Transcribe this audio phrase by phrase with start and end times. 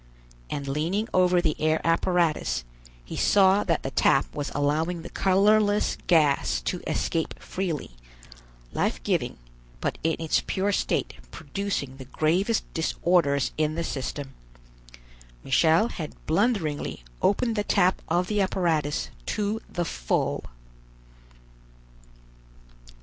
[0.49, 2.63] And leaning over the air apparatus,
[3.05, 7.91] he saw that the tap was allowing the colorless gas to escape freely,
[8.73, 9.37] life giving,
[9.79, 14.33] but in its pure state producing the gravest disorders in the system.
[15.43, 20.45] Michel had blunderingly opened the tap of the apparatus to the full.